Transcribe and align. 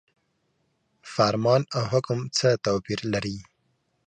فرمان 1.13 1.61
او 1.77 1.83
حکم 1.91 2.19
څه 2.37 2.49
توپیر 2.65 2.99
لري؟ 3.13 3.37